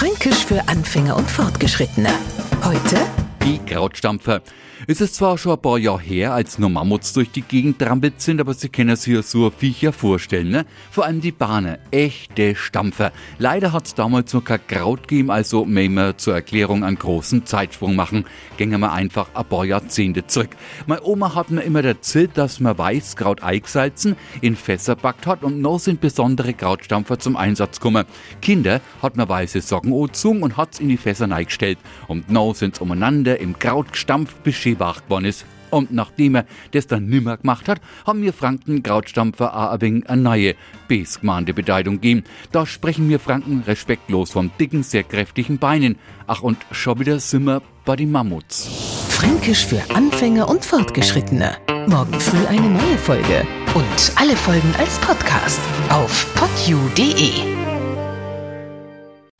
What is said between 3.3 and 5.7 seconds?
die Krautstampfer. Es ist zwar schon ein